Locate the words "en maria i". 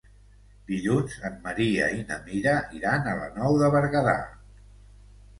1.27-1.99